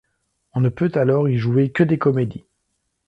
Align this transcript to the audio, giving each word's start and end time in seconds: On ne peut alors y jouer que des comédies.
On 0.55 0.61
ne 0.61 0.69
peut 0.69 0.91
alors 0.95 1.29
y 1.29 1.37
jouer 1.37 1.69
que 1.71 1.83
des 1.83 1.99
comédies. 1.99 2.47